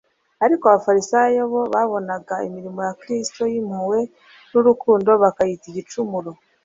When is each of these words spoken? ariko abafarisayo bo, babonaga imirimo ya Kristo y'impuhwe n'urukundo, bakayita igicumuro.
ariko 0.45 0.63
abafarisayo 0.65 1.41
bo, 1.51 1.61
babonaga 1.73 2.35
imirimo 2.47 2.79
ya 2.87 2.93
Kristo 3.01 3.41
y'impuhwe 3.53 3.99
n'urukundo, 4.51 5.09
bakayita 5.21 5.65
igicumuro. 5.71 6.31